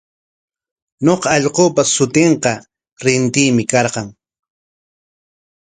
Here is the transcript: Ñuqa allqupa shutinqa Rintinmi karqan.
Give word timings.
Ñuqa 1.05 1.27
allqupa 1.35 1.81
shutinqa 1.93 2.53
Rintinmi 3.03 3.63
karqan. 3.71 4.07